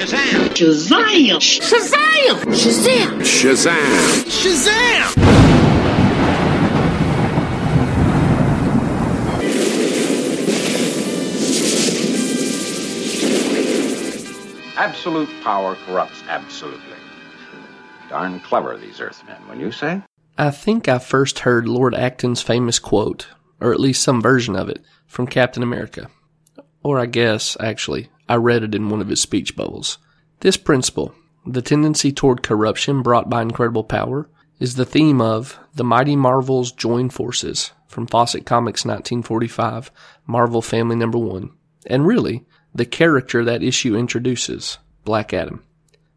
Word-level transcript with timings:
Shazam! 0.00 0.48
Shazam! 0.54 1.36
Shazam! 1.60 2.40
Shazam! 2.54 3.20
Shazam! 3.20 4.24
Shazam! 4.24 5.12
Absolute 14.78 15.28
power 15.42 15.76
corrupts 15.84 16.22
absolutely. 16.28 16.80
Darn 18.08 18.40
clever, 18.40 18.78
these 18.78 18.98
Earthmen, 19.02 19.36
when 19.48 19.60
you 19.60 19.70
say? 19.70 20.00
I 20.38 20.50
think 20.50 20.88
I 20.88 20.98
first 20.98 21.40
heard 21.40 21.68
Lord 21.68 21.94
Acton's 21.94 22.40
famous 22.40 22.78
quote, 22.78 23.28
or 23.60 23.74
at 23.74 23.80
least 23.80 24.02
some 24.02 24.22
version 24.22 24.56
of 24.56 24.70
it, 24.70 24.82
from 25.06 25.26
Captain 25.26 25.62
America. 25.62 26.08
Or 26.82 26.98
I 26.98 27.06
guess, 27.06 27.56
actually, 27.60 28.08
I 28.28 28.36
read 28.36 28.62
it 28.62 28.74
in 28.74 28.88
one 28.88 29.00
of 29.00 29.08
his 29.08 29.20
speech 29.20 29.54
bubbles. 29.54 29.98
This 30.40 30.56
principle, 30.56 31.14
the 31.46 31.60
tendency 31.60 32.10
toward 32.10 32.42
corruption 32.42 33.02
brought 33.02 33.28
by 33.28 33.42
incredible 33.42 33.84
power, 33.84 34.30
is 34.58 34.76
the 34.76 34.86
theme 34.86 35.20
of 35.20 35.58
The 35.74 35.84
Mighty 35.84 36.16
Marvels 36.16 36.72
Join 36.72 37.10
Forces 37.10 37.72
from 37.86 38.06
Fawcett 38.06 38.46
Comics 38.46 38.84
1945, 38.84 39.90
Marvel 40.26 40.62
Family 40.62 40.96
Number 40.96 41.18
1, 41.18 41.50
and 41.86 42.06
really, 42.06 42.46
the 42.74 42.86
character 42.86 43.44
that 43.44 43.62
issue 43.62 43.96
introduces, 43.96 44.78
Black 45.04 45.34
Adam. 45.34 45.64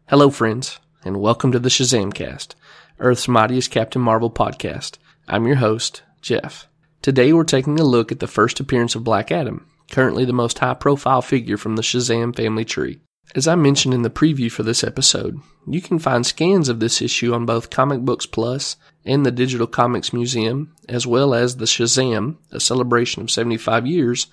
Hello, 0.06 0.30
friends, 0.30 0.78
and 1.04 1.20
welcome 1.20 1.52
to 1.52 1.58
the 1.58 1.68
Shazam 1.68 2.14
Cast, 2.14 2.54
Earth's 2.98 3.28
mightiest 3.28 3.70
Captain 3.70 4.00
Marvel 4.00 4.30
podcast. 4.30 4.98
I'm 5.26 5.46
your 5.46 5.56
host, 5.56 6.02
Jeff. 6.22 6.68
Today 7.02 7.32
we're 7.32 7.44
taking 7.44 7.78
a 7.80 7.84
look 7.84 8.12
at 8.12 8.20
the 8.20 8.26
first 8.26 8.60
appearance 8.60 8.94
of 8.94 9.04
Black 9.04 9.32
Adam, 9.32 9.66
currently 9.90 10.24
the 10.24 10.32
most 10.32 10.58
high 10.58 10.74
profile 10.74 11.22
figure 11.22 11.56
from 11.56 11.76
the 11.76 11.82
Shazam 11.82 12.34
family 12.34 12.64
tree. 12.64 13.00
As 13.34 13.48
I 13.48 13.54
mentioned 13.54 13.94
in 13.94 14.02
the 14.02 14.10
preview 14.10 14.50
for 14.50 14.62
this 14.62 14.84
episode, 14.84 15.40
you 15.66 15.80
can 15.80 15.98
find 15.98 16.24
scans 16.24 16.68
of 16.68 16.78
this 16.78 17.00
issue 17.00 17.32
on 17.32 17.46
both 17.46 17.70
Comic 17.70 18.00
Books 18.00 18.26
Plus 18.26 18.76
and 19.04 19.24
the 19.24 19.30
Digital 19.32 19.66
Comics 19.66 20.12
Museum, 20.12 20.74
as 20.88 21.06
well 21.06 21.34
as 21.34 21.56
the 21.56 21.64
Shazam, 21.64 22.36
a 22.52 22.60
celebration 22.60 23.22
of 23.22 23.30
75 23.30 23.86
years, 23.86 24.26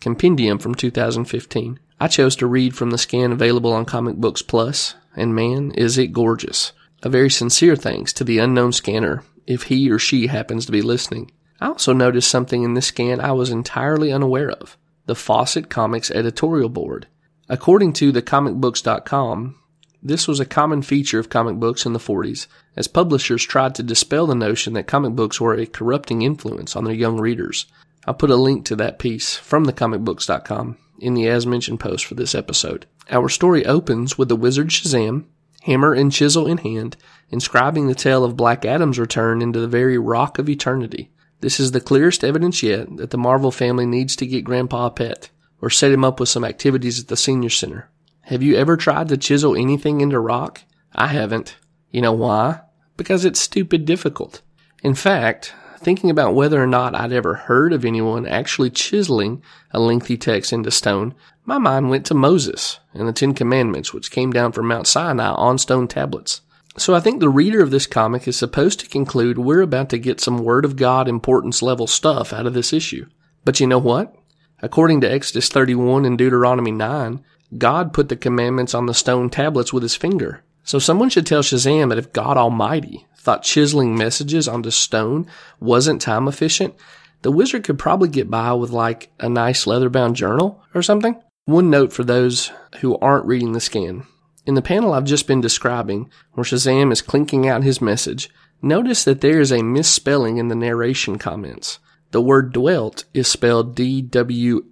compendium 0.00 0.58
from 0.58 0.74
2015. 0.74 1.78
I 2.00 2.08
chose 2.08 2.36
to 2.36 2.46
read 2.46 2.74
from 2.74 2.90
the 2.90 2.98
scan 2.98 3.32
available 3.32 3.72
on 3.72 3.84
Comic 3.84 4.16
Books 4.16 4.42
Plus, 4.42 4.94
and 5.14 5.34
man, 5.34 5.72
is 5.72 5.98
it 5.98 6.12
gorgeous. 6.12 6.72
A 7.02 7.08
very 7.08 7.30
sincere 7.30 7.76
thanks 7.76 8.12
to 8.14 8.24
the 8.24 8.38
unknown 8.38 8.72
scanner, 8.72 9.22
if 9.46 9.64
he 9.64 9.90
or 9.90 9.98
she 9.98 10.28
happens 10.28 10.66
to 10.66 10.72
be 10.72 10.82
listening. 10.82 11.30
I 11.60 11.66
also 11.68 11.92
noticed 11.92 12.30
something 12.30 12.62
in 12.62 12.74
this 12.74 12.86
scan 12.86 13.20
I 13.20 13.32
was 13.32 13.50
entirely 13.50 14.12
unaware 14.12 14.50
of 14.50 14.76
the 15.08 15.14
Fawcett 15.14 15.70
Comics 15.70 16.10
editorial 16.10 16.68
board. 16.68 17.06
According 17.48 17.94
to 17.94 18.12
thecomicbooks.com, 18.12 19.58
this 20.02 20.28
was 20.28 20.38
a 20.38 20.44
common 20.44 20.82
feature 20.82 21.18
of 21.18 21.30
comic 21.30 21.56
books 21.56 21.86
in 21.86 21.94
the 21.94 21.98
40s, 21.98 22.46
as 22.76 22.88
publishers 22.88 23.42
tried 23.42 23.74
to 23.76 23.82
dispel 23.82 24.26
the 24.26 24.34
notion 24.34 24.74
that 24.74 24.86
comic 24.86 25.14
books 25.14 25.40
were 25.40 25.54
a 25.54 25.64
corrupting 25.64 26.20
influence 26.20 26.76
on 26.76 26.84
their 26.84 26.92
young 26.92 27.18
readers. 27.18 27.64
I'll 28.06 28.12
put 28.12 28.28
a 28.28 28.36
link 28.36 28.66
to 28.66 28.76
that 28.76 28.98
piece 28.98 29.34
from 29.34 29.64
thecomicbooks.com 29.64 30.76
in 30.98 31.14
the 31.14 31.26
as 31.26 31.46
mentioned 31.46 31.80
post 31.80 32.04
for 32.04 32.14
this 32.14 32.34
episode. 32.34 32.84
Our 33.10 33.30
story 33.30 33.64
opens 33.64 34.18
with 34.18 34.28
the 34.28 34.36
wizard 34.36 34.68
Shazam, 34.68 35.24
hammer 35.62 35.94
and 35.94 36.12
chisel 36.12 36.46
in 36.46 36.58
hand, 36.58 36.98
inscribing 37.30 37.86
the 37.86 37.94
tale 37.94 38.24
of 38.24 38.36
Black 38.36 38.66
Adam's 38.66 38.98
return 38.98 39.40
into 39.40 39.58
the 39.58 39.68
very 39.68 39.96
rock 39.96 40.38
of 40.38 40.50
eternity. 40.50 41.10
This 41.40 41.60
is 41.60 41.72
the 41.72 41.80
clearest 41.80 42.24
evidence 42.24 42.62
yet 42.62 42.96
that 42.96 43.10
the 43.10 43.18
Marvel 43.18 43.50
family 43.50 43.86
needs 43.86 44.16
to 44.16 44.26
get 44.26 44.44
Grandpa 44.44 44.86
a 44.86 44.90
pet, 44.90 45.30
or 45.60 45.70
set 45.70 45.92
him 45.92 46.04
up 46.04 46.18
with 46.18 46.28
some 46.28 46.44
activities 46.44 47.00
at 47.00 47.08
the 47.08 47.16
senior 47.16 47.50
center. 47.50 47.90
Have 48.22 48.42
you 48.42 48.56
ever 48.56 48.76
tried 48.76 49.08
to 49.08 49.16
chisel 49.16 49.56
anything 49.56 50.00
into 50.00 50.18
rock? 50.18 50.62
I 50.94 51.08
haven't. 51.08 51.56
You 51.90 52.02
know 52.02 52.12
why? 52.12 52.60
Because 52.96 53.24
it's 53.24 53.40
stupid 53.40 53.84
difficult. 53.84 54.42
In 54.82 54.94
fact, 54.94 55.54
thinking 55.78 56.10
about 56.10 56.34
whether 56.34 56.62
or 56.62 56.66
not 56.66 56.94
I'd 56.94 57.12
ever 57.12 57.34
heard 57.34 57.72
of 57.72 57.84
anyone 57.84 58.26
actually 58.26 58.70
chiseling 58.70 59.42
a 59.70 59.80
lengthy 59.80 60.16
text 60.16 60.52
into 60.52 60.70
stone, 60.70 61.14
my 61.44 61.58
mind 61.58 61.88
went 61.88 62.04
to 62.06 62.14
Moses 62.14 62.80
and 62.92 63.06
the 63.08 63.12
Ten 63.12 63.32
Commandments, 63.32 63.94
which 63.94 64.10
came 64.10 64.32
down 64.32 64.52
from 64.52 64.66
Mount 64.66 64.86
Sinai 64.86 65.30
on 65.30 65.56
stone 65.56 65.88
tablets. 65.88 66.42
So 66.78 66.94
I 66.94 67.00
think 67.00 67.20
the 67.20 67.28
reader 67.28 67.62
of 67.62 67.70
this 67.70 67.86
comic 67.86 68.28
is 68.28 68.36
supposed 68.36 68.80
to 68.80 68.88
conclude 68.88 69.38
we're 69.38 69.62
about 69.62 69.90
to 69.90 69.98
get 69.98 70.20
some 70.20 70.38
Word 70.38 70.64
of 70.64 70.76
God 70.76 71.08
importance 71.08 71.60
level 71.60 71.86
stuff 71.86 72.32
out 72.32 72.46
of 72.46 72.54
this 72.54 72.72
issue. 72.72 73.06
But 73.44 73.60
you 73.60 73.66
know 73.66 73.78
what? 73.78 74.14
According 74.60 75.00
to 75.02 75.10
Exodus 75.10 75.48
31 75.48 76.04
and 76.04 76.16
Deuteronomy 76.16 76.70
9, 76.70 77.24
God 77.56 77.92
put 77.92 78.08
the 78.08 78.16
commandments 78.16 78.74
on 78.74 78.86
the 78.86 78.94
stone 78.94 79.30
tablets 79.30 79.72
with 79.72 79.82
his 79.82 79.96
finger. 79.96 80.42
So 80.64 80.78
someone 80.78 81.08
should 81.08 81.26
tell 81.26 81.42
Shazam 81.42 81.88
that 81.88 81.98
if 81.98 82.12
God 82.12 82.36
Almighty 82.36 83.06
thought 83.16 83.42
chiseling 83.42 83.96
messages 83.96 84.46
onto 84.46 84.70
stone 84.70 85.26
wasn't 85.60 86.02
time 86.02 86.28
efficient, 86.28 86.74
the 87.22 87.32
wizard 87.32 87.64
could 87.64 87.78
probably 87.78 88.08
get 88.08 88.30
by 88.30 88.52
with 88.52 88.70
like 88.70 89.10
a 89.18 89.28
nice 89.28 89.66
leather 89.66 89.88
bound 89.88 90.16
journal 90.16 90.62
or 90.74 90.82
something. 90.82 91.20
One 91.46 91.70
note 91.70 91.92
for 91.92 92.04
those 92.04 92.52
who 92.80 92.98
aren't 92.98 93.26
reading 93.26 93.52
the 93.52 93.60
scan. 93.60 94.06
In 94.48 94.54
the 94.54 94.62
panel 94.62 94.94
I've 94.94 95.04
just 95.04 95.26
been 95.26 95.42
describing, 95.42 96.10
where 96.32 96.42
Shazam 96.42 96.90
is 96.90 97.02
clinking 97.02 97.46
out 97.46 97.64
his 97.64 97.82
message, 97.82 98.30
notice 98.62 99.04
that 99.04 99.20
there 99.20 99.40
is 99.40 99.52
a 99.52 99.62
misspelling 99.62 100.38
in 100.38 100.48
the 100.48 100.54
narration 100.54 101.18
comments. 101.18 101.80
The 102.12 102.22
word 102.22 102.54
dwelt 102.54 103.04
is 103.12 103.28
spelled 103.28 103.74
D-W-E-A-L-T. 103.74 104.64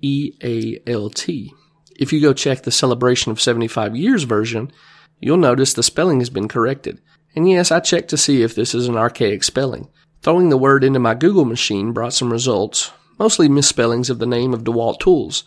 If 1.94 2.10
you 2.10 2.22
go 2.22 2.32
check 2.32 2.62
the 2.62 2.70
celebration 2.70 3.31
of 3.31 3.38
75 3.38 3.94
years 3.94 4.22
version, 4.22 4.72
you'll 5.20 5.36
notice 5.36 5.75
the 5.75 5.82
spelling 5.82 6.20
has 6.20 6.31
been 6.31 6.48
corrected. 6.48 7.03
And 7.34 7.47
yes, 7.47 7.70
I 7.70 7.81
checked 7.81 8.09
to 8.09 8.16
see 8.16 8.41
if 8.41 8.54
this 8.54 8.75
is 8.75 8.88
an 8.88 8.97
archaic 8.97 9.44
spelling. 9.44 9.91
Throwing 10.22 10.48
the 10.48 10.56
word 10.56 10.84
into 10.84 11.00
my 11.00 11.12
Google 11.12 11.44
machine 11.44 11.92
brought 11.92 12.15
some 12.15 12.32
results, 12.32 12.92
mostly 13.19 13.47
misspellings 13.50 14.09
of 14.09 14.20
the 14.20 14.26
name 14.26 14.54
of 14.54 14.65
DeWalt 14.65 15.00
Tools, 15.00 15.44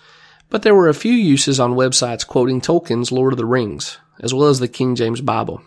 but 0.52 0.62
there 0.62 0.76
were 0.76 0.88
a 0.88 0.94
few 0.94 1.14
uses 1.14 1.60
on 1.60 1.74
websites 1.74 2.28
quoting 2.28 2.62
Tolkien's 2.62 3.12
Lord 3.12 3.34
of 3.34 3.38
the 3.38 3.46
Rings, 3.48 3.98
as 4.20 4.34
well 4.34 4.50
as 4.50 4.60
the 4.60 4.68
King 4.68 4.96
James 4.96 5.22
Bible. 5.22 5.62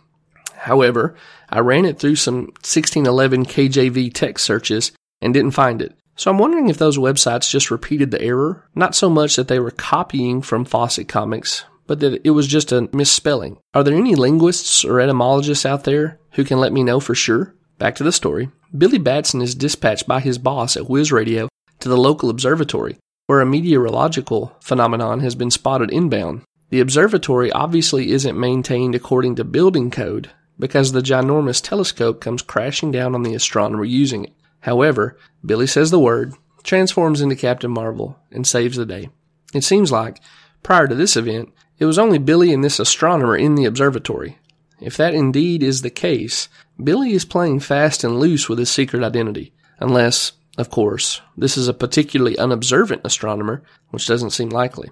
However, 0.55 1.17
I 1.49 1.61
ran 1.61 1.85
it 1.85 1.99
through 1.99 2.17
some 2.17 2.53
1611 2.63 3.47
KJV 3.47 4.13
text 4.15 4.45
searches 4.45 4.93
and 5.21 5.35
didn't 5.35 5.51
find 5.53 5.83
it. 5.83 5.97
So 6.15 6.31
I'm 6.31 6.39
wondering 6.39 6.69
if 6.69 6.79
those 6.79 6.99
websites 6.99 7.51
just 7.51 7.71
repeated 7.71 8.11
the 8.11 8.23
error, 8.23 8.69
not 8.75 8.95
so 8.95 9.09
much 9.09 9.37
that 9.37 9.49
they 9.49 9.59
were 9.59 9.71
copying 9.71 10.43
from 10.43 10.65
Fawcett 10.65 11.09
Comics, 11.09 11.65
but 11.87 12.01
that 12.01 12.21
it 12.25 12.31
was 12.31 12.47
just 12.47 12.71
a 12.71 12.89
misspelling. 12.93 13.59
Are 13.75 13.83
there 13.83 13.97
any 13.97 14.15
linguists 14.15 14.85
or 14.85 15.01
etymologists 15.01 15.67
out 15.67 15.85
there 15.85 16.21
who 16.33 16.45
can 16.45 16.59
let 16.59 16.73
me 16.73 16.85
know 16.85 17.01
for 17.01 17.15
sure? 17.15 17.55
Back 17.79 17.97
to 17.97 18.05
the 18.05 18.13
story. 18.13 18.51
Billy 18.77 18.99
Batson 18.99 19.43
is 19.43 19.55
dispatched 19.55 20.07
by 20.07 20.21
his 20.21 20.39
boss 20.39 20.77
at 20.77 20.89
Whiz 20.89 21.11
Radio 21.11 21.49
to 21.81 21.89
the 21.89 21.97
local 21.97 22.31
observatory, 22.31 22.99
where 23.27 23.41
a 23.41 23.47
meteorological 23.47 24.57
phenomenon 24.61 25.21
has 25.21 25.35
been 25.35 25.51
spotted 25.51 25.91
inbound. 25.91 26.43
The 26.73 26.81
observatory 26.81 27.53
obviously 27.53 28.13
isn't 28.13 28.41
maintained 28.41 28.95
according 28.95 29.35
to 29.35 29.45
building 29.45 29.91
code 29.91 30.31
because 30.59 30.93
the 30.93 31.03
ginormous 31.03 31.63
telescope 31.63 32.23
comes 32.23 32.41
crashing 32.41 32.91
down 32.91 33.15
on 33.15 33.25
the 33.25 33.35
astronomer 33.35 33.85
using 33.85 34.25
it. 34.25 34.33
However, 34.61 35.19
Billy 35.45 35.67
says 35.67 35.91
the 35.91 35.99
word, 35.99 36.33
transforms 36.63 37.21
into 37.21 37.37
Captain 37.37 37.71
Marvel, 37.71 38.19
and 38.31 38.47
saves 38.47 38.79
the 38.79 38.87
day. 38.87 39.11
It 39.53 39.65
seems 39.65 39.93
like, 39.93 40.23
prior 40.63 40.89
to 40.89 40.95
this 40.95 41.15
event, 41.15 41.53
it 41.79 41.85
was 41.85 41.99
only 41.99 42.17
Billy 42.17 42.55
and 42.55 42.65
this 42.65 42.81
astronomer 42.81 43.37
in 43.37 43.55
the 43.55 43.67
observatory. 43.67 44.39
If 44.81 44.97
that 44.97 45.13
indeed 45.13 45.63
is 45.63 45.83
the 45.83 45.91
case, 45.91 46.49
Billy 46.83 47.13
is 47.13 47.27
playing 47.27 47.61
fast 47.61 48.03
and 48.03 48.19
loose 48.19 48.49
with 48.49 48.59
his 48.59 48.71
secret 48.71 49.05
identity. 49.05 49.53
Unless, 49.79 50.33
of 50.57 50.71
course, 50.71 51.21
this 51.37 51.59
is 51.59 51.69
a 51.69 51.75
particularly 51.75 52.39
unobservant 52.39 53.03
astronomer, 53.05 53.63
which 53.91 54.07
doesn't 54.07 54.31
seem 54.31 54.49
likely. 54.49 54.89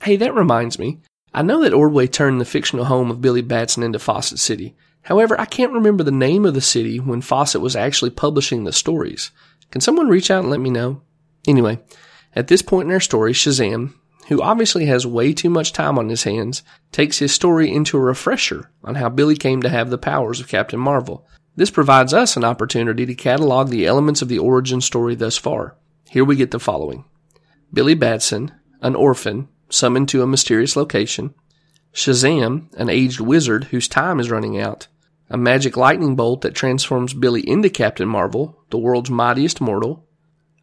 Hey, 0.00 0.16
that 0.16 0.34
reminds 0.34 0.78
me. 0.78 1.00
I 1.32 1.42
know 1.42 1.62
that 1.62 1.72
Ordway 1.72 2.06
turned 2.06 2.40
the 2.40 2.44
fictional 2.44 2.86
home 2.86 3.10
of 3.10 3.20
Billy 3.20 3.42
Batson 3.42 3.82
into 3.82 3.98
Fawcett 3.98 4.38
City. 4.38 4.74
However, 5.02 5.40
I 5.40 5.44
can't 5.44 5.72
remember 5.72 6.02
the 6.02 6.10
name 6.10 6.44
of 6.44 6.54
the 6.54 6.60
city 6.60 6.98
when 6.98 7.20
Fawcett 7.20 7.60
was 7.60 7.76
actually 7.76 8.10
publishing 8.10 8.64
the 8.64 8.72
stories. 8.72 9.30
Can 9.70 9.80
someone 9.80 10.08
reach 10.08 10.30
out 10.30 10.42
and 10.42 10.50
let 10.50 10.60
me 10.60 10.70
know? 10.70 11.02
Anyway, 11.46 11.78
at 12.34 12.48
this 12.48 12.62
point 12.62 12.88
in 12.88 12.92
our 12.92 13.00
story, 13.00 13.32
Shazam, 13.32 13.94
who 14.28 14.42
obviously 14.42 14.86
has 14.86 15.06
way 15.06 15.32
too 15.32 15.50
much 15.50 15.72
time 15.72 15.98
on 15.98 16.08
his 16.08 16.24
hands, 16.24 16.62
takes 16.92 17.18
his 17.18 17.32
story 17.32 17.72
into 17.72 17.96
a 17.96 18.00
refresher 18.00 18.70
on 18.84 18.96
how 18.96 19.08
Billy 19.08 19.36
came 19.36 19.62
to 19.62 19.68
have 19.68 19.90
the 19.90 19.98
powers 19.98 20.40
of 20.40 20.48
Captain 20.48 20.78
Marvel. 20.78 21.26
This 21.56 21.70
provides 21.70 22.12
us 22.12 22.36
an 22.36 22.44
opportunity 22.44 23.06
to 23.06 23.14
catalog 23.14 23.68
the 23.68 23.86
elements 23.86 24.22
of 24.22 24.28
the 24.28 24.38
origin 24.38 24.80
story 24.80 25.14
thus 25.14 25.36
far. 25.36 25.76
Here 26.08 26.24
we 26.24 26.36
get 26.36 26.50
the 26.50 26.58
following. 26.58 27.04
Billy 27.72 27.94
Batson, 27.94 28.52
an 28.80 28.94
orphan, 28.94 29.48
summoned 29.70 30.08
to 30.10 30.22
a 30.22 30.26
mysterious 30.26 30.76
location. 30.76 31.34
Shazam, 31.94 32.72
an 32.76 32.88
aged 32.88 33.20
wizard 33.20 33.64
whose 33.64 33.88
time 33.88 34.20
is 34.20 34.30
running 34.30 34.60
out. 34.60 34.88
A 35.28 35.36
magic 35.36 35.76
lightning 35.76 36.16
bolt 36.16 36.40
that 36.42 36.54
transforms 36.54 37.14
Billy 37.14 37.48
into 37.48 37.70
Captain 37.70 38.08
Marvel, 38.08 38.62
the 38.70 38.78
world's 38.78 39.10
mightiest 39.10 39.60
mortal. 39.60 40.06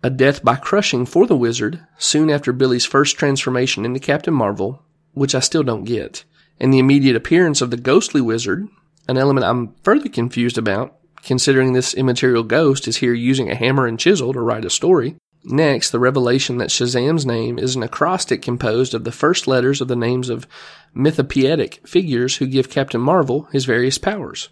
A 0.04 0.10
death 0.10 0.44
by 0.44 0.56
crushing 0.56 1.06
for 1.06 1.26
the 1.26 1.36
wizard 1.36 1.86
soon 1.98 2.30
after 2.30 2.54
Billy's 2.54 2.86
first 2.86 3.18
transformation 3.18 3.84
into 3.86 4.00
Captain 4.00 4.34
Marvel, 4.34 4.84
which 5.14 5.34
I 5.34 5.40
still 5.40 5.64
don't 5.64 5.86
get. 5.86 6.24
and 6.60 6.74
the 6.74 6.80
immediate 6.80 7.16
appearance 7.16 7.62
of 7.62 7.72
the 7.72 7.78
ghostly 7.78 8.22
wizard, 8.22 8.68
an 9.08 9.18
element 9.18 9.46
I'm 9.46 9.76
further 9.84 10.10
confused 10.10 10.58
about, 10.58 10.96
considering 11.24 11.74
this 11.74 11.94
immaterial 11.94 12.44
ghost 12.44 12.88
is 12.88 12.98
here 12.98 13.14
using 13.14 13.50
a 13.50 13.56
hammer 13.56 13.86
and 13.86 14.00
chisel 14.00 14.34
to 14.34 14.40
write 14.40 14.66
a 14.66 14.70
story. 14.70 15.16
Next, 15.44 15.92
the 15.92 16.00
revelation 16.00 16.58
that 16.58 16.70
Shazam's 16.70 17.26
name 17.26 17.58
is 17.58 17.76
an 17.76 17.84
acrostic 17.84 18.42
composed 18.42 18.94
of 18.94 19.04
the 19.04 19.12
first 19.12 19.48
letters 19.48 19.80
of 19.80 19.88
the 19.88 19.96
names 19.96 20.30
of 20.30 20.48
mythopoeic 20.96 21.88
figures 21.88 22.38
who 22.38 22.48
give 22.48 22.70
Captain 22.70 23.00
Marvel 23.00 23.44
his 23.52 23.66
various 23.66 23.98
powers. 23.98 24.50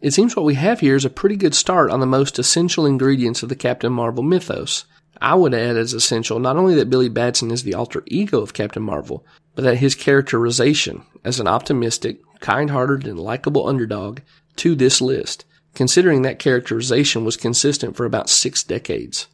It 0.00 0.12
seems 0.12 0.36
what 0.36 0.44
we 0.44 0.54
have 0.54 0.80
here 0.80 0.96
is 0.96 1.06
a 1.06 1.10
pretty 1.10 1.36
good 1.36 1.54
start 1.54 1.90
on 1.90 2.00
the 2.00 2.06
most 2.06 2.38
essential 2.38 2.84
ingredients 2.84 3.42
of 3.42 3.48
the 3.48 3.56
Captain 3.56 3.92
Marvel 3.92 4.22
mythos. 4.22 4.84
I 5.20 5.34
would 5.34 5.54
add 5.54 5.76
as 5.76 5.94
essential 5.94 6.38
not 6.38 6.56
only 6.56 6.74
that 6.74 6.90
Billy 6.90 7.08
Batson 7.08 7.50
is 7.50 7.62
the 7.62 7.74
alter 7.74 8.02
ego 8.06 8.42
of 8.42 8.52
Captain 8.52 8.82
Marvel, 8.82 9.24
but 9.54 9.62
that 9.62 9.78
his 9.78 9.94
characterization 9.94 11.02
as 11.24 11.40
an 11.40 11.48
optimistic, 11.48 12.20
kind-hearted, 12.40 13.06
and 13.06 13.18
likable 13.18 13.66
underdog 13.66 14.20
to 14.56 14.74
this 14.74 15.00
list, 15.00 15.46
considering 15.74 16.22
that 16.22 16.38
characterization 16.38 17.24
was 17.24 17.38
consistent 17.38 17.96
for 17.96 18.04
about 18.04 18.28
six 18.28 18.62
decades. 18.62 19.28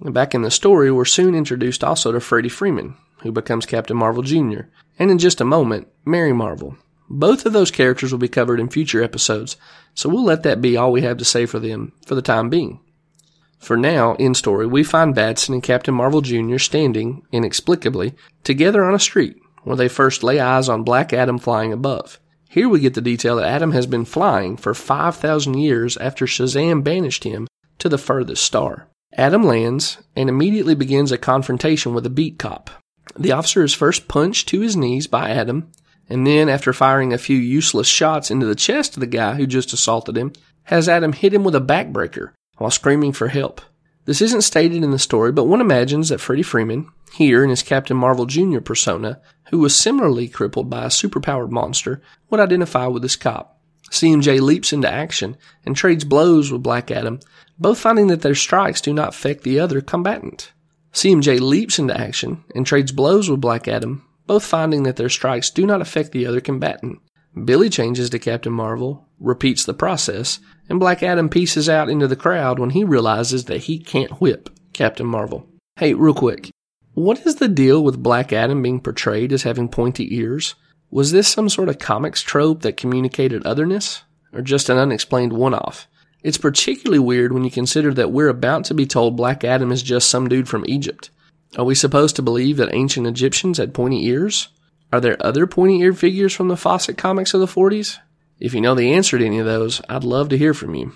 Back 0.00 0.34
in 0.34 0.42
the 0.42 0.50
story, 0.50 0.90
we're 0.90 1.06
soon 1.06 1.34
introduced 1.34 1.82
also 1.82 2.12
to 2.12 2.20
Freddie 2.20 2.50
Freeman, 2.50 2.96
who 3.22 3.32
becomes 3.32 3.64
Captain 3.64 3.96
Marvel 3.96 4.22
Jr., 4.22 4.62
and 4.98 5.10
in 5.10 5.18
just 5.18 5.40
a 5.40 5.44
moment, 5.44 5.88
Mary 6.04 6.32
Marvel. 6.32 6.76
Both 7.08 7.46
of 7.46 7.52
those 7.52 7.70
characters 7.70 8.12
will 8.12 8.18
be 8.18 8.28
covered 8.28 8.60
in 8.60 8.68
future 8.68 9.02
episodes, 9.02 9.56
so 9.94 10.08
we'll 10.08 10.24
let 10.24 10.42
that 10.42 10.60
be 10.60 10.76
all 10.76 10.92
we 10.92 11.02
have 11.02 11.16
to 11.18 11.24
say 11.24 11.46
for 11.46 11.58
them 11.58 11.92
for 12.04 12.14
the 12.14 12.22
time 12.22 12.50
being. 12.50 12.80
For 13.58 13.76
now, 13.76 14.14
in 14.16 14.34
story, 14.34 14.66
we 14.66 14.84
find 14.84 15.14
Batson 15.14 15.54
and 15.54 15.62
Captain 15.62 15.94
Marvel 15.94 16.20
Jr. 16.20 16.58
standing, 16.58 17.22
inexplicably, 17.32 18.14
together 18.44 18.84
on 18.84 18.94
a 18.94 18.98
street, 18.98 19.36
where 19.62 19.76
they 19.76 19.88
first 19.88 20.22
lay 20.22 20.38
eyes 20.40 20.68
on 20.68 20.82
Black 20.82 21.12
Adam 21.12 21.38
flying 21.38 21.72
above. 21.72 22.20
Here 22.50 22.68
we 22.68 22.80
get 22.80 22.94
the 22.94 23.00
detail 23.00 23.36
that 23.36 23.48
Adam 23.48 23.72
has 23.72 23.86
been 23.86 24.04
flying 24.04 24.56
for 24.56 24.74
5,000 24.74 25.54
years 25.54 25.96
after 25.96 26.26
Shazam 26.26 26.84
banished 26.84 27.24
him 27.24 27.48
to 27.78 27.88
the 27.88 27.98
furthest 27.98 28.44
star. 28.44 28.88
Adam 29.16 29.42
lands 29.42 29.98
and 30.14 30.28
immediately 30.28 30.74
begins 30.74 31.10
a 31.10 31.16
confrontation 31.18 31.94
with 31.94 32.04
a 32.04 32.10
beat 32.10 32.38
cop. 32.38 32.70
The 33.18 33.32
officer 33.32 33.62
is 33.62 33.72
first 33.72 34.08
punched 34.08 34.48
to 34.48 34.60
his 34.60 34.76
knees 34.76 35.06
by 35.06 35.30
Adam, 35.30 35.70
and 36.08 36.26
then, 36.26 36.50
after 36.50 36.72
firing 36.72 37.12
a 37.12 37.18
few 37.18 37.36
useless 37.36 37.88
shots 37.88 38.30
into 38.30 38.46
the 38.46 38.54
chest 38.54 38.94
of 38.94 39.00
the 39.00 39.06
guy 39.06 39.34
who 39.34 39.46
just 39.46 39.72
assaulted 39.72 40.18
him, 40.18 40.34
has 40.64 40.88
Adam 40.88 41.14
hit 41.14 41.32
him 41.32 41.44
with 41.44 41.54
a 41.54 41.60
backbreaker 41.60 42.32
while 42.58 42.70
screaming 42.70 43.12
for 43.12 43.28
help. 43.28 43.62
This 44.04 44.20
isn't 44.20 44.42
stated 44.42 44.84
in 44.84 44.90
the 44.90 44.98
story, 44.98 45.32
but 45.32 45.44
one 45.44 45.60
imagines 45.60 46.10
that 46.10 46.20
Freddie 46.20 46.42
Freeman, 46.42 46.88
here 47.14 47.42
in 47.42 47.50
his 47.50 47.62
Captain 47.62 47.96
Marvel 47.96 48.26
Jr. 48.26 48.60
persona, 48.60 49.20
who 49.50 49.58
was 49.58 49.74
similarly 49.74 50.28
crippled 50.28 50.68
by 50.68 50.84
a 50.84 50.88
superpowered 50.88 51.50
monster, 51.50 52.02
would 52.30 52.38
identify 52.38 52.86
with 52.86 53.02
this 53.02 53.16
cop. 53.16 53.55
CMJ 53.90 54.40
leaps 54.40 54.72
into 54.72 54.90
action 54.90 55.36
and 55.64 55.76
trades 55.76 56.04
blows 56.04 56.50
with 56.50 56.62
Black 56.62 56.90
Adam 56.90 57.20
both 57.58 57.78
finding 57.78 58.08
that 58.08 58.22
their 58.22 58.34
strikes 58.34 58.80
do 58.80 58.92
not 58.92 59.08
affect 59.08 59.42
the 59.42 59.58
other 59.58 59.80
combatant. 59.80 60.52
CMJ 60.92 61.40
leaps 61.40 61.78
into 61.78 61.98
action 61.98 62.44
and 62.54 62.66
trades 62.66 62.92
blows 62.92 63.30
with 63.30 63.40
Black 63.40 63.68
Adam, 63.68 64.06
both 64.26 64.44
finding 64.44 64.82
that 64.84 64.96
their 64.96 65.08
strikes 65.08 65.50
do 65.50 65.66
not 65.66 65.80
affect 65.80 66.12
the 66.12 66.26
other 66.26 66.40
combatant. 66.40 67.00
Billy 67.44 67.68
changes 67.68 68.10
to 68.10 68.18
Captain 68.18 68.52
Marvel, 68.52 69.06
repeats 69.20 69.64
the 69.64 69.74
process, 69.74 70.38
and 70.68 70.80
Black 70.80 71.02
Adam 71.02 71.28
pieces 71.28 71.68
out 71.68 71.90
into 71.90 72.08
the 72.08 72.16
crowd 72.16 72.58
when 72.58 72.70
he 72.70 72.82
realizes 72.82 73.44
that 73.44 73.64
he 73.64 73.78
can't 73.78 74.20
whip 74.20 74.48
Captain 74.72 75.06
Marvel. 75.06 75.46
Hey, 75.76 75.92
real 75.92 76.14
quick. 76.14 76.50
What 76.94 77.26
is 77.26 77.34
the 77.34 77.48
deal 77.48 77.84
with 77.84 78.02
Black 78.02 78.32
Adam 78.32 78.62
being 78.62 78.80
portrayed 78.80 79.32
as 79.32 79.42
having 79.42 79.68
pointy 79.68 80.14
ears? 80.16 80.54
Was 80.90 81.12
this 81.12 81.28
some 81.28 81.48
sort 81.48 81.68
of 81.68 81.78
comics 81.78 82.22
trope 82.22 82.62
that 82.62 82.76
communicated 82.76 83.46
otherness? 83.46 84.02
Or 84.32 84.42
just 84.42 84.68
an 84.68 84.78
unexplained 84.78 85.32
one 85.32 85.54
off? 85.54 85.88
It's 86.22 86.38
particularly 86.38 86.98
weird 86.98 87.32
when 87.32 87.44
you 87.44 87.50
consider 87.50 87.94
that 87.94 88.10
we're 88.10 88.28
about 88.28 88.64
to 88.66 88.74
be 88.74 88.86
told 88.86 89.16
Black 89.16 89.44
Adam 89.44 89.70
is 89.70 89.82
just 89.82 90.10
some 90.10 90.28
dude 90.28 90.48
from 90.48 90.64
Egypt. 90.66 91.10
Are 91.56 91.64
we 91.64 91.74
supposed 91.74 92.16
to 92.16 92.22
believe 92.22 92.56
that 92.56 92.74
ancient 92.74 93.06
Egyptians 93.06 93.58
had 93.58 93.72
pointy 93.72 94.06
ears? 94.06 94.48
Are 94.92 95.00
there 95.00 95.16
other 95.20 95.46
pointy 95.46 95.80
eared 95.80 95.98
figures 95.98 96.34
from 96.34 96.48
the 96.48 96.56
Fawcett 96.56 96.98
comics 96.98 97.32
of 97.32 97.40
the 97.40 97.46
40s? 97.46 97.98
If 98.38 98.54
you 98.54 98.60
know 98.60 98.74
the 98.74 98.92
answer 98.92 99.18
to 99.18 99.24
any 99.24 99.38
of 99.38 99.46
those, 99.46 99.80
I'd 99.88 100.04
love 100.04 100.28
to 100.30 100.38
hear 100.38 100.52
from 100.52 100.74
you. 100.74 100.92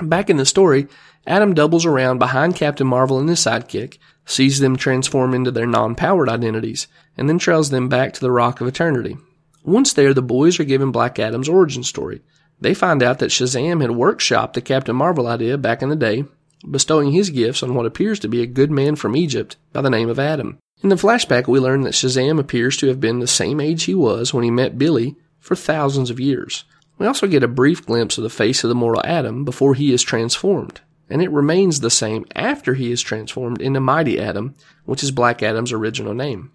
Back 0.00 0.28
in 0.28 0.36
the 0.36 0.44
story, 0.44 0.88
Adam 1.26 1.54
doubles 1.54 1.86
around 1.86 2.18
behind 2.18 2.56
Captain 2.56 2.86
Marvel 2.86 3.18
and 3.18 3.28
his 3.28 3.40
sidekick, 3.40 3.98
sees 4.26 4.58
them 4.58 4.76
transform 4.76 5.32
into 5.32 5.50
their 5.50 5.66
non-powered 5.66 6.28
identities, 6.28 6.86
and 7.16 7.28
then 7.28 7.38
trails 7.38 7.70
them 7.70 7.88
back 7.88 8.12
to 8.12 8.20
the 8.20 8.30
Rock 8.30 8.60
of 8.60 8.66
Eternity. 8.66 9.16
Once 9.64 9.92
there, 9.92 10.14
the 10.14 10.22
boys 10.22 10.60
are 10.60 10.64
given 10.64 10.92
Black 10.92 11.18
Adam's 11.18 11.48
origin 11.48 11.82
story, 11.82 12.22
they 12.60 12.74
find 12.74 13.02
out 13.02 13.18
that 13.18 13.30
Shazam 13.30 13.80
had 13.80 13.90
workshopped 13.90 14.54
the 14.54 14.62
Captain 14.62 14.96
Marvel 14.96 15.26
idea 15.26 15.58
back 15.58 15.82
in 15.82 15.88
the 15.88 15.96
day, 15.96 16.24
bestowing 16.68 17.12
his 17.12 17.30
gifts 17.30 17.62
on 17.62 17.74
what 17.74 17.86
appears 17.86 18.18
to 18.20 18.28
be 18.28 18.42
a 18.42 18.46
good 18.46 18.70
man 18.70 18.96
from 18.96 19.16
Egypt 19.16 19.56
by 19.72 19.82
the 19.82 19.90
name 19.90 20.08
of 20.08 20.18
Adam. 20.18 20.58
In 20.82 20.88
the 20.88 20.96
flashback, 20.96 21.46
we 21.46 21.60
learn 21.60 21.82
that 21.82 21.94
Shazam 21.94 22.38
appears 22.38 22.76
to 22.78 22.88
have 22.88 23.00
been 23.00 23.18
the 23.18 23.26
same 23.26 23.60
age 23.60 23.84
he 23.84 23.94
was 23.94 24.32
when 24.32 24.44
he 24.44 24.50
met 24.50 24.78
Billy 24.78 25.16
for 25.38 25.54
thousands 25.54 26.10
of 26.10 26.20
years. 26.20 26.64
We 26.98 27.06
also 27.06 27.26
get 27.26 27.42
a 27.42 27.48
brief 27.48 27.84
glimpse 27.84 28.16
of 28.16 28.24
the 28.24 28.30
face 28.30 28.64
of 28.64 28.68
the 28.68 28.74
mortal 28.74 29.02
Adam 29.04 29.44
before 29.44 29.74
he 29.74 29.92
is 29.92 30.02
transformed, 30.02 30.80
and 31.10 31.20
it 31.20 31.30
remains 31.30 31.80
the 31.80 31.90
same 31.90 32.24
after 32.34 32.74
he 32.74 32.90
is 32.90 33.02
transformed 33.02 33.60
into 33.60 33.80
Mighty 33.80 34.18
Adam, 34.18 34.54
which 34.86 35.02
is 35.02 35.10
Black 35.10 35.42
Adam's 35.42 35.72
original 35.72 36.14
name. 36.14 36.52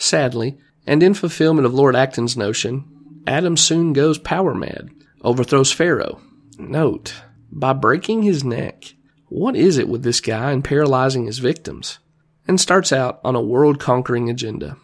Sadly, 0.00 0.56
and 0.86 1.02
in 1.02 1.12
fulfillment 1.12 1.66
of 1.66 1.74
Lord 1.74 1.94
Acton's 1.94 2.34
notion, 2.34 2.84
Adam 3.26 3.56
soon 3.56 3.92
goes 3.92 4.18
power 4.18 4.54
mad 4.54 4.88
overthrows 5.20 5.70
Pharaoh. 5.70 6.20
Note, 6.58 7.14
by 7.52 7.74
breaking 7.74 8.22
his 8.22 8.42
neck, 8.42 8.94
what 9.28 9.54
is 9.54 9.76
it 9.76 9.90
with 9.90 10.02
this 10.02 10.22
guy 10.22 10.52
and 10.52 10.64
paralyzing 10.64 11.26
his 11.26 11.38
victims? 11.38 11.98
And 12.48 12.58
starts 12.58 12.92
out 12.92 13.20
on 13.22 13.36
a 13.36 13.42
world 13.42 13.78
conquering 13.78 14.30
agenda. 14.30 14.78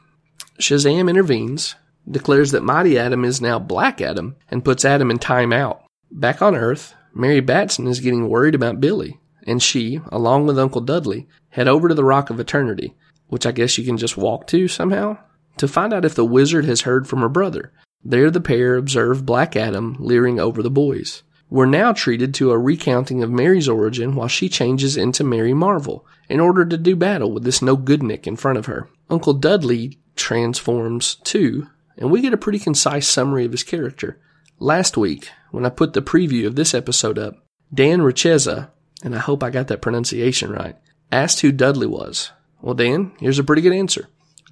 Shazam 0.61 1.09
intervenes, 1.09 1.77
declares 2.09 2.51
that 2.51 2.63
Mighty 2.63 2.99
Adam 2.99 3.25
is 3.25 3.41
now 3.41 3.59
Black 3.59 4.03
Adam, 4.03 4.37
and 4.51 4.65
puts 4.65 4.85
Adam 4.85 5.11
in 5.11 5.19
time 5.19 5.51
out. 5.51 5.83
Back 6.11 6.43
on 6.43 6.55
Earth, 6.55 6.95
Mary 7.15 7.41
Batson 7.41 7.87
is 7.87 8.01
getting 8.01 8.29
worried 8.29 8.55
about 8.55 8.83
Billy, 8.83 9.19
and 9.47 9.63
she, 9.63 10.03
along 10.13 10.47
with 10.47 10.59
Uncle 10.59 10.83
Dudley, 10.83 11.27
head 11.49 11.69
over 11.69 11.89
to 11.89 11.95
the 11.95 12.05
Rock 12.05 12.29
of 12.29 12.39
Eternity, 12.39 12.95
which 13.29 13.47
I 13.47 13.53
guess 13.53 13.79
you 13.79 13.85
can 13.85 13.97
just 13.97 14.17
walk 14.17 14.47
to 14.49 14.69
somehow, 14.69 15.19
to 15.59 15.69
find 15.69 15.93
out 15.93 16.05
if 16.05 16.15
the 16.15 16.25
wizard 16.25 16.65
has 16.67 16.83
heard 16.83 17.09
from 17.09 17.21
her 17.21 17.29
brother, 17.29 17.73
there 18.05 18.31
the 18.31 18.41
pair 18.41 18.77
observe 18.77 19.27
Black 19.27 19.57
Adam 19.57 19.97
leering 19.99 20.39
over 20.39 20.63
the 20.63 20.71
boys. 20.71 21.23
We're 21.49 21.67
now 21.67 21.93
treated 21.93 22.35
to 22.35 22.51
a 22.51 22.59
recounting 22.59 23.23
of 23.23 23.31
Mary's 23.31 23.69
origin 23.69 24.15
while 24.15 24.29
she 24.29 24.49
changes 24.49 24.97
into 24.97 25.23
Mary 25.23 25.55
Marvel 25.55 26.05
in 26.29 26.41
order 26.41 26.65
to 26.65 26.77
do 26.77 26.97
battle 26.97 27.33
with 27.33 27.45
this 27.45 27.63
no 27.63 27.77
good 27.77 28.03
Nick 28.03 28.27
in 28.27 28.37
front 28.37 28.59
of 28.59 28.67
her. 28.67 28.89
Uncle 29.09 29.33
Dudley 29.33 29.99
transforms 30.17 31.17
too, 31.17 31.69
and 31.97 32.11
we 32.11 32.21
get 32.21 32.33
a 32.33 32.39
pretty 32.39 32.59
concise 32.59 33.07
summary 33.07 33.45
of 33.45 33.53
his 33.53 33.63
character. 33.63 34.19
Last 34.59 34.97
week, 34.97 35.31
when 35.51 35.65
I 35.65 35.69
put 35.69 35.93
the 35.93 36.03
preview 36.03 36.47
of 36.47 36.57
this 36.57 36.75
episode 36.75 37.19
up, 37.19 37.37
Dan 37.73 38.01
Richeza, 38.01 38.71
and 39.03 39.15
I 39.15 39.19
hope 39.19 39.43
I 39.43 39.51
got 39.51 39.69
that 39.69 39.83
pronunciation 39.83 40.51
right, 40.51 40.77
asked 41.13 41.41
who 41.41 41.53
Dudley 41.53 41.87
was. 41.87 42.33
Well, 42.67 42.75
Dan, 42.75 43.13
here's 43.21 43.39
a 43.39 43.45
pretty 43.45 43.63
good 43.63 43.73
answer. 43.73 44.09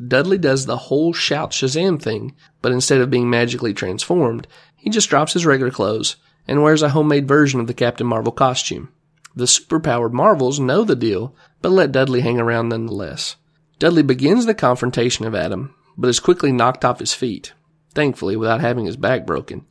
Dudley 0.07 0.39
does 0.39 0.67
the 0.67 0.77
whole 0.77 1.13
shout 1.13 1.51
Shazam 1.51 2.01
thing, 2.01 2.37
but 2.63 2.71
instead 2.71 3.01
of 3.01 3.11
being 3.11 3.29
magically 3.29 3.75
transformed, 3.75 4.47
he 4.77 4.89
just 4.89 5.11
drops 5.11 5.33
his 5.33 5.45
regular 5.45 5.73
clothes 5.73 6.15
and 6.47 6.63
wears 6.63 6.81
a 6.81 6.91
homemade 6.91 7.27
version 7.27 7.59
of 7.59 7.67
the 7.67 7.75
Captain 7.75 8.07
Marvel 8.07 8.31
costume. 8.31 8.93
The 9.35 9.47
superpowered 9.47 10.13
Marvels 10.13 10.61
know 10.61 10.85
the 10.85 10.95
deal, 10.95 11.35
but 11.61 11.73
let 11.73 11.91
Dudley 11.91 12.21
hang 12.21 12.39
around 12.39 12.69
nonetheless. 12.69 13.35
Dudley 13.81 14.05
begins 14.05 14.47
the 14.47 14.55
confrontation 14.55 15.27
of 15.27 15.35
Adam, 15.35 15.75
but 15.99 16.07
is 16.07 16.21
quickly 16.21 16.53
knocked 16.53 16.85
off 16.85 17.01
his 17.01 17.15
feet, 17.15 17.53
thankfully 17.95 18.37
without 18.37 18.61
having 18.61 18.85
his 18.85 18.97
back 18.97 19.27
broken. 19.27 19.67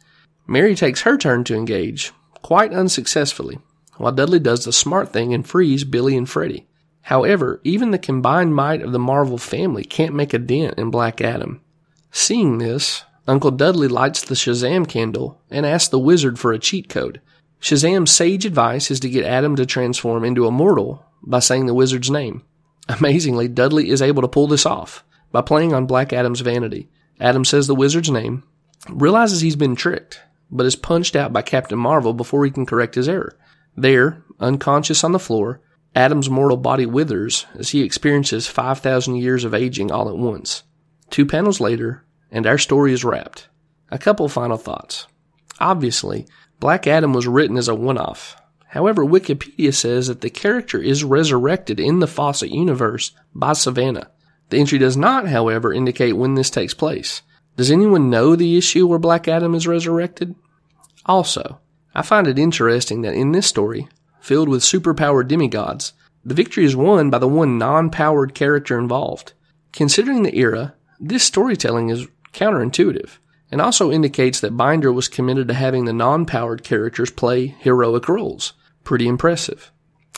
Mary 0.45 0.75
takes 0.75 1.03
her 1.03 1.17
turn 1.17 1.45
to 1.45 1.55
engage, 1.55 2.11
quite 2.41 2.73
unsuccessfully, 2.73 3.59
while 3.95 4.11
Dudley 4.11 4.39
does 4.39 4.65
the 4.65 4.73
smart 4.73 5.13
thing 5.13 5.33
and 5.33 5.47
frees 5.47 5.85
Billy 5.85 6.17
and 6.17 6.29
Freddy. 6.29 6.67
However, 7.03 7.59
even 7.63 7.91
the 7.91 7.97
combined 7.97 8.55
might 8.55 8.81
of 8.81 8.93
the 8.93 8.99
Marvel 8.99 9.37
family 9.37 9.83
can't 9.83 10.15
make 10.15 10.33
a 10.33 10.39
dent 10.39 10.79
in 10.79 10.89
Black 10.89 11.19
Adam. 11.19 11.61
Seeing 12.11 12.59
this, 12.59 13.03
Uncle 13.27 13.51
Dudley 13.51 13.89
lights 13.89 14.23
the 14.23 14.35
Shazam 14.35 14.87
candle 14.87 15.41
and 15.51 15.65
asks 15.65 15.89
the 15.89 15.99
wizard 15.99 16.39
for 16.39 16.53
a 16.53 16.59
cheat 16.59 16.87
code. 16.87 17.19
Shazam's 17.61 18.11
sage 18.11 18.45
advice 18.45 18.89
is 18.89 19.01
to 19.01 19.09
get 19.09 19.25
Adam 19.25 19.55
to 19.57 19.65
transform 19.65 20.23
into 20.23 20.47
a 20.47 20.51
mortal 20.51 21.05
by 21.21 21.39
saying 21.39 21.65
the 21.65 21.73
wizard's 21.73 22.09
name. 22.09 22.41
Amazingly, 22.87 23.47
Dudley 23.47 23.89
is 23.89 24.01
able 24.01 24.21
to 24.21 24.27
pull 24.27 24.47
this 24.47 24.65
off 24.65 25.03
by 25.31 25.41
playing 25.41 25.73
on 25.73 25.85
Black 25.85 26.13
Adam's 26.13 26.41
vanity. 26.41 26.89
Adam 27.19 27.43
says 27.43 27.67
the 27.67 27.75
wizard's 27.75 28.09
name, 28.09 28.43
realizes 28.89 29.41
he's 29.41 29.55
been 29.55 29.75
tricked, 29.75 30.21
but 30.49 30.65
is 30.65 30.75
punched 30.75 31.15
out 31.15 31.33
by 31.33 31.41
Captain 31.41 31.79
Marvel 31.79 32.13
before 32.13 32.45
he 32.45 32.51
can 32.51 32.65
correct 32.65 32.95
his 32.95 33.09
error. 33.09 33.37
There, 33.75 34.23
unconscious 34.39 35.03
on 35.03 35.11
the 35.11 35.19
floor, 35.19 35.61
Adam's 35.95 36.29
mortal 36.29 36.57
body 36.57 36.85
withers 36.85 37.45
as 37.55 37.69
he 37.69 37.83
experiences 37.83 38.47
5,000 38.47 39.15
years 39.15 39.43
of 39.43 39.53
aging 39.53 39.91
all 39.91 40.09
at 40.09 40.17
once. 40.17 40.63
Two 41.09 41.25
panels 41.25 41.59
later, 41.59 42.03
and 42.31 42.47
our 42.47 42.57
story 42.57 42.93
is 42.93 43.05
wrapped. 43.05 43.47
A 43.91 43.99
couple 43.99 44.27
final 44.27 44.57
thoughts. 44.57 45.07
Obviously, 45.59 46.25
Black 46.59 46.87
Adam 46.87 47.13
was 47.13 47.27
written 47.27 47.57
as 47.57 47.67
a 47.67 47.75
one-off. 47.75 48.35
However, 48.69 49.05
Wikipedia 49.05 49.71
says 49.71 50.07
that 50.07 50.21
the 50.21 50.31
character 50.31 50.79
is 50.79 51.03
resurrected 51.03 51.79
in 51.79 51.99
the 51.99 52.07
Fawcett 52.07 52.49
universe 52.49 53.11
by 53.35 53.51
Sivana. 53.51 54.07
The 54.49 54.57
entry 54.57 54.79
does 54.79 54.97
not, 54.97 55.27
however, 55.27 55.71
indicate 55.71 56.13
when 56.13 56.33
this 56.33 56.49
takes 56.49 56.73
place. 56.73 57.21
Does 57.55 57.69
anyone 57.69 58.09
know 58.09 58.35
the 58.35 58.57
issue 58.57 58.87
where 58.87 58.97
Black 58.97 59.27
Adam 59.27 59.53
is 59.53 59.67
resurrected? 59.67 60.33
Also, 61.05 61.59
I 61.93 62.01
find 62.01 62.27
it 62.27 62.39
interesting 62.39 63.03
that 63.03 63.13
in 63.13 63.31
this 63.31 63.45
story, 63.45 63.87
filled 64.23 64.47
with 64.47 64.63
superpowered 64.63 65.27
demigods, 65.27 65.91
the 66.23 66.33
victory 66.33 66.63
is 66.63 66.77
won 66.77 67.09
by 67.09 67.19
the 67.19 67.27
one 67.27 67.57
non-powered 67.57 68.33
character 68.33 68.79
involved. 68.79 69.33
Considering 69.73 70.23
the 70.23 70.37
era, 70.37 70.73
this 70.97 71.25
storytelling 71.25 71.89
is 71.89 72.07
counterintuitive 72.31 73.17
and 73.51 73.59
also 73.59 73.91
indicates 73.91 74.39
that 74.39 74.55
Binder 74.55 74.93
was 74.93 75.09
committed 75.09 75.49
to 75.49 75.53
having 75.53 75.83
the 75.83 75.91
non-powered 75.91 76.63
characters 76.63 77.11
play 77.11 77.47
heroic 77.47 78.07
roles. 78.07 78.53
Pretty 78.85 79.09
impressive. 79.09 79.73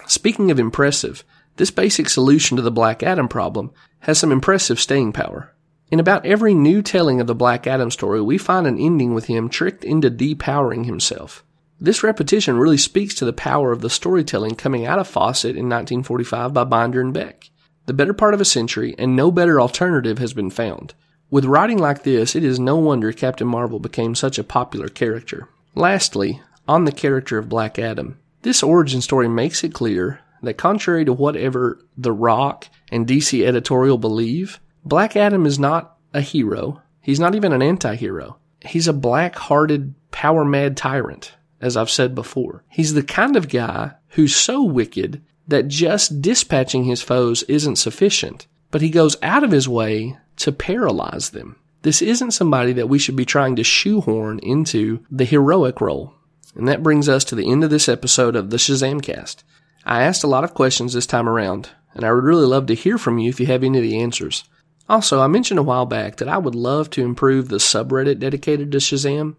Speaking 0.05 0.51
of 0.51 0.59
impressive, 0.59 1.23
this 1.55 1.71
basic 1.71 2.07
solution 2.07 2.57
to 2.57 2.61
the 2.61 2.69
Black 2.69 3.01
Adam 3.01 3.27
problem 3.27 3.71
has 4.01 4.19
some 4.19 4.31
impressive 4.31 4.79
staying 4.79 5.13
power. 5.13 5.51
In 5.89 5.99
about 5.99 6.27
every 6.27 6.53
new 6.53 6.83
telling 6.83 7.19
of 7.19 7.25
the 7.25 7.33
Black 7.33 7.65
Adam 7.65 7.89
story, 7.89 8.21
we 8.21 8.37
find 8.37 8.67
an 8.67 8.79
ending 8.79 9.15
with 9.15 9.25
him 9.25 9.49
tricked 9.49 9.83
into 9.83 10.11
depowering 10.11 10.85
himself. 10.85 11.44
This 11.79 12.03
repetition 12.03 12.57
really 12.57 12.77
speaks 12.77 13.13
to 13.15 13.25
the 13.25 13.33
power 13.33 13.71
of 13.71 13.81
the 13.81 13.89
storytelling 13.89 14.55
coming 14.55 14.85
out 14.85 14.99
of 14.99 15.07
Fawcett 15.07 15.57
in 15.57 15.69
1945 15.69 16.53
by 16.53 16.63
Binder 16.63 17.01
and 17.01 17.13
Beck. 17.13 17.49
The 17.85 17.93
better 17.93 18.13
part 18.13 18.33
of 18.33 18.41
a 18.41 18.45
century, 18.45 18.95
and 18.97 19.15
no 19.15 19.29
better 19.29 19.59
alternative 19.59 20.17
has 20.19 20.33
been 20.33 20.49
found. 20.49 20.93
With 21.29 21.45
writing 21.45 21.77
like 21.77 22.03
this, 22.03 22.35
it 22.35 22.43
is 22.43 22.59
no 22.59 22.77
wonder 22.77 23.11
Captain 23.11 23.47
Marvel 23.47 23.79
became 23.79 24.15
such 24.15 24.39
a 24.39 24.43
popular 24.43 24.87
character. 24.87 25.49
Lastly, 25.75 26.41
on 26.67 26.85
the 26.85 26.91
character 26.91 27.37
of 27.37 27.49
Black 27.49 27.77
Adam, 27.77 28.19
this 28.43 28.63
origin 28.63 29.01
story 29.01 29.27
makes 29.27 29.63
it 29.63 29.73
clear 29.73 30.21
that 30.41 30.57
contrary 30.57 31.03
to 31.05 31.13
whatever 31.13 31.79
The 31.97 32.13
Rock 32.13 32.67
and 32.91 33.05
DC 33.05 33.45
editorial 33.45 33.97
believe, 33.97 34.59
Black 34.83 35.15
Adam 35.15 35.45
is 35.45 35.59
not 35.59 35.97
a 36.13 36.21
hero. 36.21 36.81
He's 37.01 37.19
not 37.19 37.35
even 37.35 37.51
an 37.51 37.61
anti-hero. 37.61 38.37
He's 38.61 38.87
a 38.87 38.93
black-hearted, 38.93 39.93
power-mad 40.11 40.77
tyrant, 40.77 41.33
as 41.61 41.77
I've 41.77 41.89
said 41.89 42.15
before. 42.15 42.63
He's 42.69 42.93
the 42.93 43.03
kind 43.03 43.35
of 43.35 43.49
guy 43.49 43.93
who's 44.09 44.35
so 44.35 44.63
wicked 44.63 45.21
that 45.47 45.67
just 45.67 46.21
dispatching 46.21 46.85
his 46.85 47.01
foes 47.01 47.43
isn't 47.43 47.77
sufficient, 47.77 48.47
but 48.71 48.81
he 48.81 48.89
goes 48.89 49.17
out 49.21 49.43
of 49.43 49.51
his 49.51 49.69
way 49.69 50.17
to 50.37 50.51
paralyze 50.51 51.29
them. 51.29 51.57
This 51.83 52.01
isn't 52.01 52.31
somebody 52.31 52.73
that 52.73 52.89
we 52.89 52.97
should 52.97 53.15
be 53.15 53.25
trying 53.25 53.55
to 53.57 53.63
shoehorn 53.63 54.39
into 54.39 55.05
the 55.11 55.25
heroic 55.25 55.81
role. 55.81 56.13
And 56.55 56.67
that 56.67 56.81
brings 56.81 57.07
us 57.07 57.23
to 57.25 57.35
the 57.35 57.51
end 57.51 57.63
of 57.63 57.69
this 57.69 57.87
episode 57.87 58.35
of 58.35 58.49
the 58.49 58.57
Shazam 58.57 59.03
cast. 59.03 59.43
I 59.85 60.01
asked 60.01 60.23
a 60.23 60.27
lot 60.27 60.43
of 60.43 60.53
questions 60.53 60.93
this 60.93 61.05
time 61.05 61.29
around, 61.29 61.69
and 61.93 62.03
I 62.03 62.11
would 62.11 62.23
really 62.23 62.45
love 62.45 62.65
to 62.67 62.75
hear 62.75 62.97
from 62.97 63.19
you 63.19 63.29
if 63.29 63.39
you 63.39 63.45
have 63.45 63.63
any 63.63 63.77
of 63.77 63.83
the 63.83 63.99
answers. 63.99 64.45
Also, 64.89 65.21
I 65.21 65.27
mentioned 65.27 65.59
a 65.59 65.63
while 65.63 65.85
back 65.85 66.17
that 66.17 66.27
I 66.27 66.37
would 66.37 66.55
love 66.55 66.89
to 66.91 67.03
improve 67.03 67.49
the 67.49 67.57
subreddit 67.57 68.19
dedicated 68.19 68.71
to 68.71 68.79
Shazam. 68.79 69.35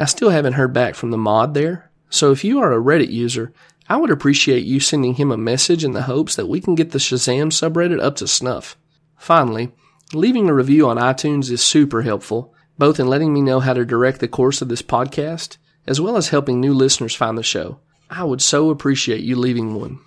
I 0.00 0.06
still 0.06 0.30
haven't 0.30 0.54
heard 0.54 0.72
back 0.72 0.94
from 0.94 1.10
the 1.10 1.18
mod 1.18 1.52
there, 1.52 1.90
so 2.08 2.32
if 2.32 2.42
you 2.42 2.58
are 2.60 2.72
a 2.72 2.82
Reddit 2.82 3.10
user, 3.10 3.52
I 3.86 3.96
would 3.96 4.10
appreciate 4.10 4.64
you 4.64 4.80
sending 4.80 5.14
him 5.14 5.30
a 5.30 5.36
message 5.36 5.84
in 5.84 5.92
the 5.92 6.02
hopes 6.02 6.36
that 6.36 6.48
we 6.48 6.58
can 6.60 6.74
get 6.74 6.92
the 6.92 6.98
Shazam 6.98 7.52
subreddit 7.52 8.02
up 8.02 8.16
to 8.16 8.26
snuff. 8.26 8.78
Finally, 9.18 9.72
leaving 10.14 10.48
a 10.48 10.54
review 10.54 10.88
on 10.88 10.96
iTunes 10.96 11.50
is 11.50 11.60
super 11.60 12.00
helpful, 12.00 12.54
both 12.78 12.98
in 12.98 13.08
letting 13.08 13.34
me 13.34 13.42
know 13.42 13.60
how 13.60 13.74
to 13.74 13.84
direct 13.84 14.20
the 14.20 14.28
course 14.28 14.62
of 14.62 14.70
this 14.70 14.80
podcast, 14.80 15.58
as 15.86 16.00
well 16.00 16.16
as 16.16 16.28
helping 16.30 16.60
new 16.60 16.72
listeners 16.72 17.14
find 17.14 17.36
the 17.36 17.42
show. 17.42 17.78
I 18.08 18.24
would 18.24 18.40
so 18.40 18.70
appreciate 18.70 19.20
you 19.20 19.36
leaving 19.36 19.74
one. 19.74 19.98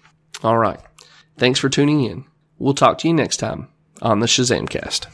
All 0.41 0.57
right. 0.57 0.79
Thanks 1.37 1.59
for 1.59 1.69
tuning 1.69 2.03
in. 2.03 2.25
We'll 2.57 2.73
talk 2.73 2.97
to 2.99 3.07
you 3.07 3.13
next 3.13 3.37
time 3.37 3.67
on 4.01 4.21
the 4.21 4.25
Shazamcast. 4.25 5.07